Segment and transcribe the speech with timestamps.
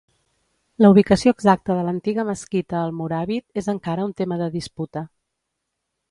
[0.83, 5.05] La ubicació exacta de l'antiga mesquita almoràvit és encara un tema de disputa.